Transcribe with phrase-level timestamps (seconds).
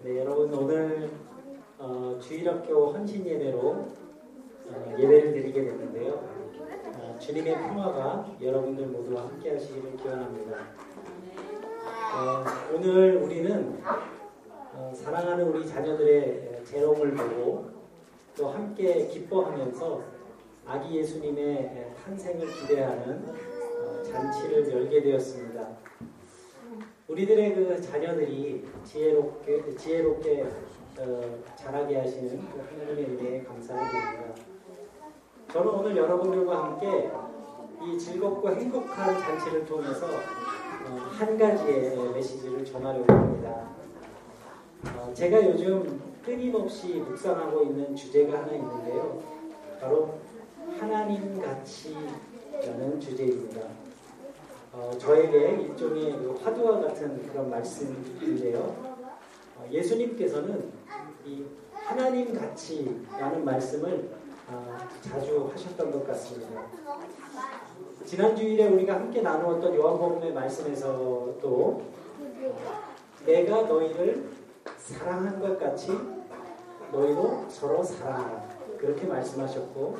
[0.00, 1.10] 네, 여러분 오늘
[1.76, 6.12] 어, 주일학교 헌신 예배로 어, 예배를 드리게 됐는데요.
[6.98, 10.56] 어, 주님의 평화가 여러분들 모두와 함께 하시기를 기원합니다.
[12.14, 13.80] 어, 오늘 우리는
[14.72, 17.70] 어, 사랑하는 우리 자녀들의 재롱을 보고
[18.36, 20.00] 또 함께 기뻐하면서
[20.64, 25.68] 아기 예수님의 탄생을 기대하는 어, 잔치를 열게 되었습니다.
[27.08, 30.46] 우리들의 그 자녀들이 지혜롭게 지혜롭게
[30.98, 34.34] 어, 자라게 하시는 그 하나님의 은혜에 감사를 드립니다.
[35.50, 37.10] 저는 오늘 여러분들과 함께
[37.82, 43.70] 이 즐겁고 행복한 잔치를 통해서 어, 한 가지의 메시지를 전하려고 합니다.
[44.94, 49.22] 어, 제가 요즘 끊임없이 묵상하고 있는 주제가 하나 있는데요.
[49.80, 50.18] 바로
[50.78, 53.87] 하나님 가치라는 주제입니다.
[54.88, 58.58] 어, 저에게 일종의 그 화두와 같은 그런 말씀인데요.
[59.56, 60.72] 어, 예수님께서는
[61.26, 64.08] 이 하나님 가치라는 말씀을
[64.50, 66.62] 어, 자주 하셨던 것 같습니다.
[68.06, 71.82] 지난 주일에 우리가 함께 나누었던 요한복음의 말씀에서도
[73.26, 74.30] 내가 너희를
[74.78, 75.90] 사랑한 것 같이
[76.90, 79.98] 너희도 서로 사랑하라 그렇게 말씀하셨고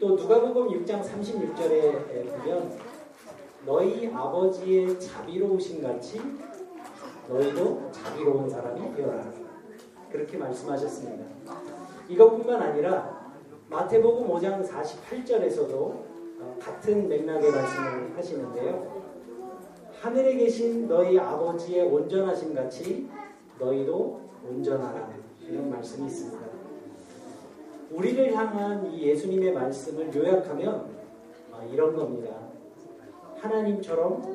[0.00, 2.93] 또 누가복음 6장 36절에 보면
[3.66, 6.20] 너희 아버지의 자비로우신 같이
[7.28, 9.32] 너희도 자비로운 사람이 되어라
[10.10, 11.24] 그렇게 말씀하셨습니다.
[12.08, 13.32] 이것뿐만 아니라
[13.70, 16.14] 마태복음 5장 48절에서도
[16.60, 19.02] 같은 맥락의 말씀을 하시는데요.
[20.00, 23.08] 하늘에 계신 너희 아버지의 온전하심 같이
[23.58, 25.10] 너희도 온전하라
[25.48, 26.44] 이런 말씀이 있습니다.
[27.90, 30.86] 우리를 향한 이 예수님의 말씀을 요약하면
[31.72, 32.53] 이런 겁니다.
[33.44, 34.32] 하나님처럼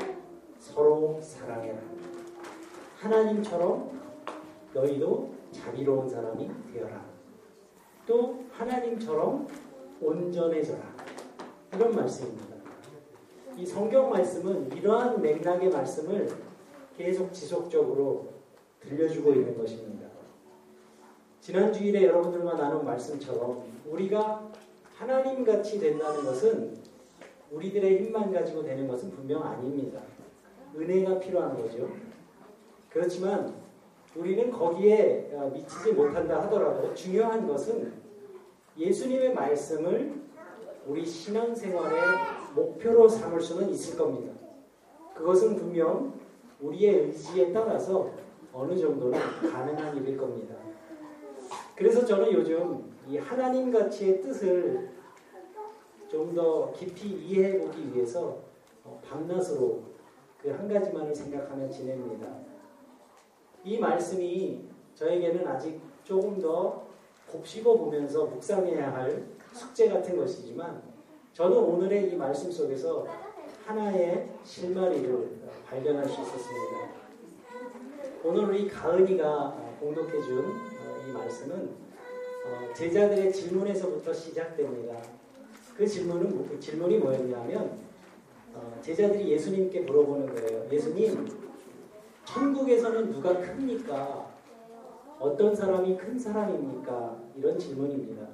[0.60, 1.80] 서로 사랑해라.
[3.00, 4.00] 하나님처럼
[4.72, 7.04] 너희도 자비로운 사람이 되어라.
[8.06, 9.48] 또 하나님처럼
[10.00, 10.80] 온전해져라.
[11.74, 12.56] 이런 말씀입니다.
[13.58, 16.30] 이 성경 말씀은 이러한 맥락의 말씀을
[16.96, 18.28] 계속 지속적으로
[18.82, 20.08] 들려주고 있는 것입니다.
[21.42, 24.52] 지난 주일에 여러분들과 나눈 말씀처럼 우리가
[24.96, 26.79] 하나님 같이 된다는 것은
[27.52, 30.02] 우리들의 힘만 가지고 되는 것은 분명 아닙니다.
[30.76, 31.90] 은혜가 필요한 거죠.
[32.90, 33.54] 그렇지만
[34.16, 37.94] 우리는 거기에 미치지 못한다 하더라도 중요한 것은
[38.78, 40.14] 예수님의 말씀을
[40.86, 42.00] 우리 신앙생활의
[42.56, 44.34] 목표로 삼을 수는 있을 겁니다.
[45.16, 46.14] 그것은 분명
[46.62, 48.12] 우리의 의지에 따라서
[48.54, 49.20] 어느 정도는
[49.52, 50.56] 가능한 일일 겁니다.
[51.76, 54.90] 그래서 저는 요즘 이 하나님 가치의 뜻을
[56.10, 58.38] 좀 더 깊이 이해해 보기 위해서
[59.08, 59.84] 밤낮으로
[60.42, 62.28] 그 한 가지만을 생각하며 지냅니다.
[63.64, 64.64] 이 말씀이
[64.96, 66.84] 저에게는 아직 조금 더
[67.30, 70.82] 곱씹어 보면서 묵상해야 할 숙제 같은 것이지만
[71.34, 73.06] 저는 오늘의 이 말씀 속에서
[73.66, 76.90] 하나의 실마리를 발견할 수 있었습니다.
[78.24, 80.70] 오늘 우리 가은이가 공독해 준
[81.08, 81.70] 이 말씀은
[82.76, 85.02] 제자들의 질문에서부터 시작됩니다.
[85.80, 87.72] 그 질문은 질문이 뭐였냐면
[88.82, 90.68] 제자들이 예수님께 물어보는 거예요.
[90.70, 91.26] 예수님,
[92.26, 94.30] 천국에서는 누가 큽니까?
[95.22, 97.24] 어떤 사람이 큰 사람입니까?
[97.38, 98.28] 이런 질문입니다.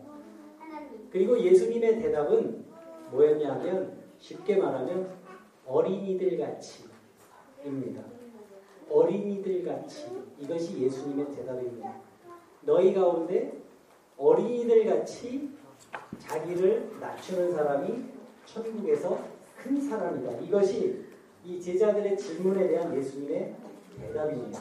[1.11, 2.65] 그리고 예수님의 대답은
[3.11, 5.11] 뭐였냐면 쉽게 말하면
[5.67, 8.01] 어린이들 같이입니다.
[8.89, 10.07] 어린이들 같이
[10.39, 11.93] 이것이 예수님의 대답입니다.
[12.61, 13.61] 너희 가운데
[14.17, 15.53] 어린이들 같이
[16.19, 18.05] 자기를 낮추는 사람이
[18.45, 19.19] 천국에서
[19.57, 20.39] 큰 사람이다.
[20.41, 21.05] 이것이
[21.43, 23.55] 이 제자들의 질문에 대한 예수님의
[23.99, 24.59] 대답입니다.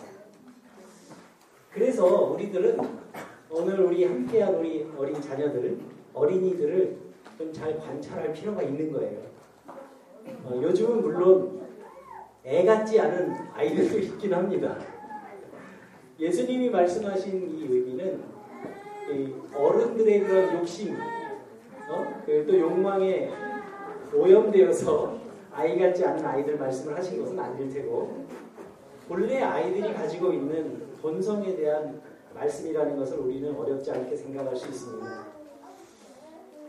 [1.71, 2.79] 그래서 우리들은
[3.51, 5.79] 오늘 우리 함께한 우리 어린 자녀들,
[6.13, 7.05] 어린이들을
[7.39, 9.21] 좀 잘 관찰할 필요가 있는 거예요.
[10.45, 11.61] 어, 요즘은 물론
[12.45, 14.79] 애 같지 않은 아이들도 있긴 합니다.
[16.19, 18.23] 예수님이 말씀하신 이 의미는
[19.11, 20.97] 이 어른들의 그런 욕심,
[21.89, 22.23] 어?
[22.27, 23.31] 또 욕망에
[24.15, 25.19] 오염되어서
[25.53, 28.25] 아이 같지 않은 아이들 말씀을 하신 것은 아닐 테고
[29.09, 32.01] 본래 아이들이 가지고 있는 본성에 대한
[32.35, 35.27] 말씀이라는 것을 우리는 어렵지 않게 생각할 수 있습니다.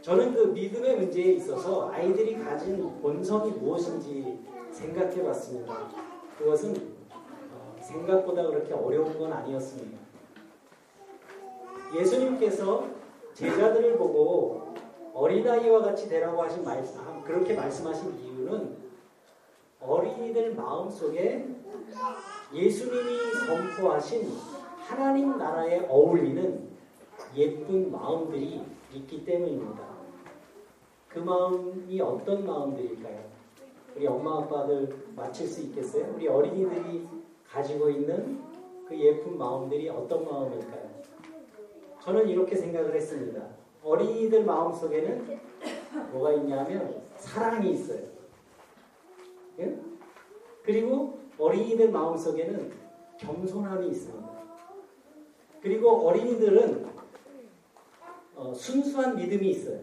[0.02, 4.40] 저는 그 믿음의 문제에 있어서 아이들이 가진 본성이 무엇인지
[4.72, 5.90] 생각해 봤습니다.
[6.38, 6.94] 그것은
[7.82, 9.98] 생각보다 그렇게 어려운 건 아니었습니다.
[11.96, 12.88] 예수님께서
[13.34, 14.65] 제자들을 보고
[15.16, 18.76] 어린아이와 같이 되라고 하신 말씀, 그렇게 말씀하신 이유는
[19.80, 21.48] 어린이들 마음 속에
[22.54, 23.18] 예수님이
[23.48, 24.30] 선포하신
[24.78, 26.68] 하나님 나라에 어울리는
[27.36, 28.62] 예쁜 마음들이
[28.94, 29.84] 있기 때문입니다.
[31.08, 33.24] 그 마음이 어떤 마음들일까요?
[33.96, 36.14] 우리 엄마 아빠들 맞힐 수 있겠어요?
[36.14, 37.08] 우리 어린이들이
[37.48, 38.42] 가지고 있는
[38.86, 40.90] 그 예쁜 마음들이 어떤 마음일까요?
[42.04, 43.55] 저는 이렇게 생각을 했습니다.
[43.86, 45.40] 어린이들 마음 속에는
[46.12, 48.02] 뭐가 있냐면 사랑이 있어요.
[49.60, 49.80] 예?
[50.64, 52.74] 그리고 어린이들 마음 속에는
[53.20, 54.26] 겸손함이 있습니다.
[55.62, 56.96] 그리고 어린이들은
[58.36, 59.82] 어, 순수한 믿음이 있어요.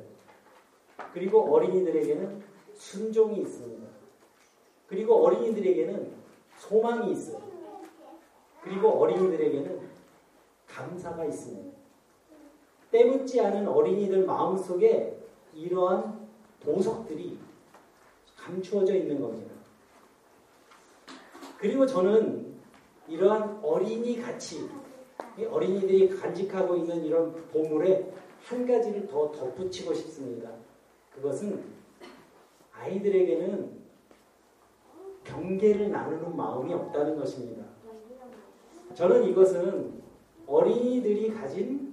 [1.15, 2.43] 그리고 어린이들에게는
[2.75, 3.87] 순종이 있습니다.
[4.89, 6.13] 그리고 어린이들에게는
[6.59, 7.41] 소망이 있어요.
[8.63, 9.81] 그리고 어린이들에게는
[10.67, 11.82] 감사가 있습니다.
[12.93, 15.19] 때묻지 않은 어린이들 마음속에
[15.55, 16.29] 이러한
[16.61, 17.39] 보석들이
[18.37, 19.51] 감추어져 있는 겁니다.
[21.59, 22.53] 그리고 저는
[23.09, 24.69] 이러한 어린이 가치,
[25.51, 28.13] 어린이들이 간직하고 있는 이런 보물에
[28.45, 30.51] 한 가지를 더 덧붙이고 싶습니다.
[31.15, 31.65] 그것은
[32.73, 33.81] 아이들에게는
[35.25, 37.65] 경계를 나누는 마음이 없다는 것입니다.
[38.95, 40.03] 저는 이것은
[40.47, 41.92] 어린이들이 가진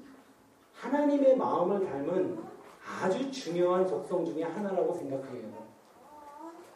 [0.80, 2.40] 하나님의 마음을 닮은
[3.02, 5.58] 아주 중요한 속성 중의 하나라고 생각합니다.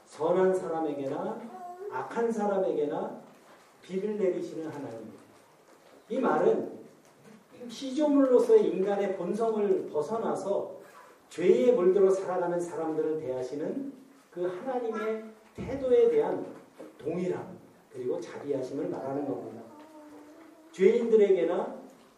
[0.05, 1.39] 선한 사람에게나
[1.91, 3.21] 악한 사람에게나
[3.81, 5.13] 비를 내리시는 하나님.
[6.09, 6.83] 이 말은
[7.69, 10.73] 피조물로서의 인간의 본성을 벗어나서
[11.29, 13.93] 죄에 물들어 살아가는 사람들을 대하시는
[14.31, 15.23] 그 하나님의
[15.55, 16.45] 태도에 대한
[16.97, 17.57] 동일함
[17.91, 19.61] 그리고 자비하심을 말하는 겁니다.
[20.73, 21.75] 죄인들에게나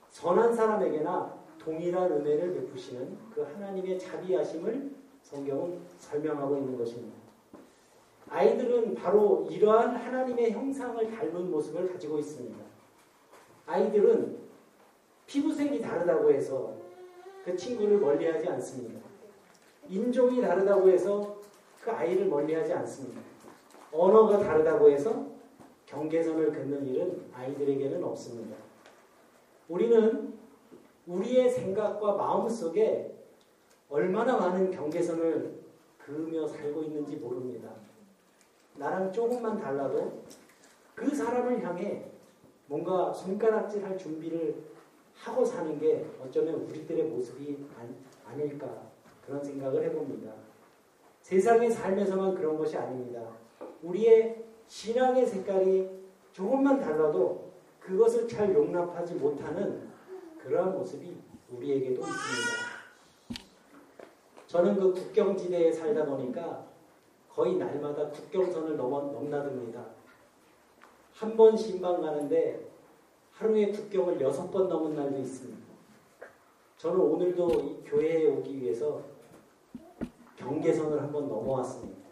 [0.09, 4.91] 선한 사람에게나 동일한 은혜를 베푸시는 그 하나님의 자비하심을
[5.23, 7.17] 성경은 설명하고 있는 것입니다.
[8.29, 12.55] 아이들은 바로 이러한 하나님의 형상을 닮은 모습을 가지고 있습니다.
[13.65, 14.37] 아이들은
[15.25, 16.75] 피부색이 다르다고 해서
[17.43, 18.99] 그 친구를 멀리하지 않습니다.
[19.89, 21.41] 인종이 다르다고 해서
[21.81, 23.21] 그 아이를 멀리하지 않습니다.
[23.91, 25.25] 언어가 다르다고 해서
[25.87, 28.55] 경계선을 긋는 일은 아이들에게는 없습니다.
[29.67, 30.34] 우리는
[31.07, 33.13] 우리의 생각과 마음 속에
[33.89, 35.63] 얼마나 많은 경계선을
[35.99, 37.69] 그으며 살고 있는지 모릅니다.
[38.75, 40.23] 나랑 조금만 달라도
[40.93, 42.05] 그 사람을 향해
[42.67, 44.55] 뭔가 손가락질 할 준비를
[45.15, 47.65] 하고 사는 게 어쩌면 우리들의 모습이
[48.25, 48.83] 아닐까
[49.25, 50.33] 그런 생각을 해봅니다.
[51.21, 53.21] 세상의 삶에서만 그런 것이 아닙니다.
[53.81, 55.89] 우리의 신앙의 색깔이
[56.33, 59.94] 조금만 달라도 그것을 잘 용납하지 못하는
[60.45, 61.17] 그러한 모습이
[61.49, 62.65] 우리에게도 있습니다.
[64.45, 66.65] 저는 그 국경지대에 살다 보니까
[67.29, 69.83] 거의 날마다 국경선을 넘어, 넘나듭니다.
[71.15, 72.69] 한 번 신방 가는데
[73.31, 75.65] 하루에 국경을 여섯 번 넘은 날도 있습니다.
[76.77, 79.01] 저는 오늘도 이 교회에 오기 위해서
[80.35, 82.05] 경계선을 한번 넘어왔습니다.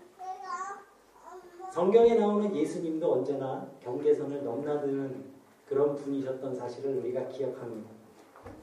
[1.72, 5.34] 성경에 나오는 예수님도 언제나 경계선을 넘나드는
[5.68, 8.03] 그런 분이셨던 사실을 우리가 기억합니다.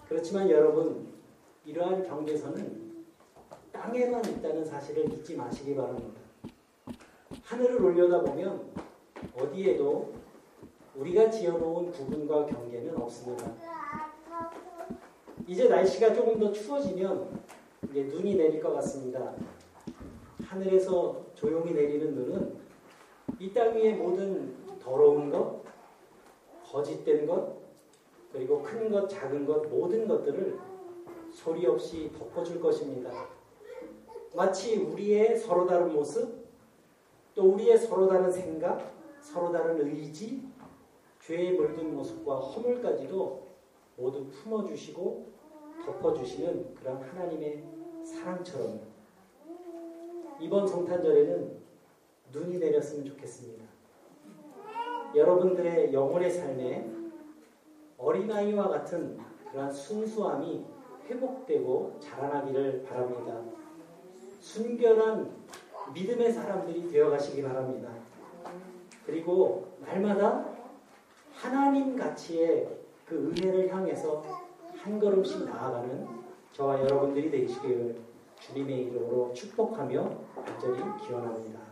[0.08, 1.08] 그렇지만 여러분,
[1.64, 3.04] 이러한 경계선은
[3.72, 6.20] 땅에만 있다는 사실을 잊지 마시기 바랍니다.
[7.44, 8.70] 하늘을 올려다보면
[9.38, 10.12] 어디에도
[10.96, 13.52] 우리가 지어놓은 구분과 경계는 없습니다.
[15.46, 17.40] 이제 날씨가 조금 더 추워지면
[17.90, 19.34] 이제 눈이 내릴 것 같습니다.
[20.44, 22.58] 하늘에서 조용히 내리는 눈은
[23.38, 25.62] 이 땅 위의 모든 더러운 것,
[26.70, 27.59] 거짓된 것,
[28.32, 30.58] 그리고 큰 것, 작은 것, 모든 것들을
[31.32, 33.28] 소리 없이 덮어줄 것입니다.
[34.34, 36.46] 마치 우리의 서로 다른 모습,
[37.34, 40.48] 또 우리의 서로 다른 생각, 서로 다른 의지,
[41.20, 43.42] 죄에 물든 모습과 허물까지도
[43.96, 45.26] 모두 품어주시고
[45.84, 47.64] 덮어주시는 그런 하나님의
[48.04, 48.80] 사랑처럼
[50.40, 51.60] 이번 성탄절에는
[52.32, 53.64] 눈이 내렸으면 좋겠습니다.
[55.14, 56.99] 여러분들의 영혼의 삶에
[58.00, 59.18] 어린아이와 같은
[59.50, 60.64] 그러한 순수함이
[61.08, 63.40] 회복되고 자라나기를 바랍니다.
[64.40, 65.30] 순결한
[65.92, 67.90] 믿음의 사람들이 되어 가시기 바랍니다.
[69.04, 70.46] 그리고 날마다
[71.32, 74.22] 하나님 가치의 그 은혜를 향해서
[74.76, 76.06] 한 걸음씩 나아가는
[76.52, 77.96] 저와 여러분들이 되시기를
[78.38, 80.10] 주님의 이름으로 축복하며
[80.44, 81.69] 간절히 기원합니다.